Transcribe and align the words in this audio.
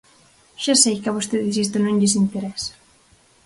Xa 0.63 0.73
sei 0.83 0.95
que 1.01 1.09
a 1.09 1.15
vostedes 1.17 1.55
isto 1.65 1.77
non 1.79 1.97
lles 1.99 2.17
interesa. 2.23 2.73